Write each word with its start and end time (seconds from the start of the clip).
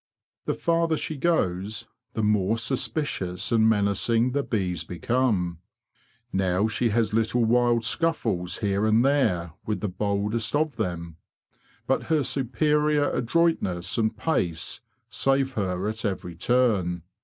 The 0.45 0.55
farther 0.55 0.97
she 0.97 1.15
goes, 1.15 1.87
the 2.13 2.23
more 2.23 2.57
suspicious 2.57 3.51
and 3.51 3.69
menacing 3.69 4.31
the 4.31 4.41
bees 4.41 4.83
become. 4.83 5.59
Now 6.33 6.67
she 6.67 6.89
has 6.89 7.13
wild 7.13 7.35
little 7.53 7.81
scuffles 7.83 8.57
here 8.61 8.87
and 8.87 9.05
there 9.05 9.53
with 9.67 9.79
the 9.81 9.89
boldest 9.89 10.55
of 10.55 10.77
them, 10.77 11.17
but 11.85 12.05
her 12.05 12.23
superior 12.23 13.11
adroitness 13.11 13.95
and 13.99 14.17
pace 14.17 14.81
save 15.07 15.53
her 15.53 15.87
at 15.87 16.03
every 16.03 16.33
turn. 16.33 17.03